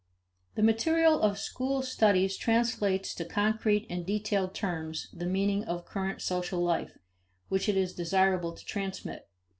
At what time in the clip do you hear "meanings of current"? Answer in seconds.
5.27-6.23